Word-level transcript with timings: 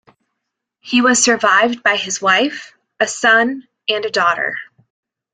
He 0.79 0.99
was 1.03 1.23
survived 1.23 1.83
by 1.83 1.95
his 1.95 2.19
wife, 2.19 2.73
a 2.99 3.05
son 3.07 3.67
and 3.87 4.03
a 4.03 4.09
daughter. 4.09 4.55